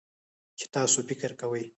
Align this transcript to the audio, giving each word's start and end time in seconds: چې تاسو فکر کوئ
چې 0.59 0.65
تاسو 0.75 0.97
فکر 1.09 1.31
کوئ 1.41 1.63